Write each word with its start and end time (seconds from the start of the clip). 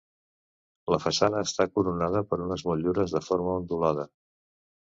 La 0.93 0.97
façana 1.03 1.43
està 1.49 1.67
coronada 1.75 2.25
per 2.31 2.41
unes 2.47 2.65
motllures 2.71 3.15
de 3.19 3.25
forma 3.29 3.55
ondulada. 3.63 4.09